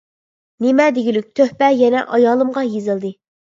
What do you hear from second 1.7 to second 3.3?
يەنە ئايالىمغا يېزىلدى.